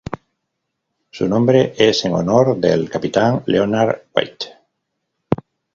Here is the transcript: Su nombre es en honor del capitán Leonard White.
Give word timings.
Su 1.11 1.27
nombre 1.27 1.75
es 1.77 2.05
en 2.05 2.15
honor 2.15 2.57
del 2.59 2.89
capitán 2.89 3.43
Leonard 3.45 4.05
White. 4.15 4.47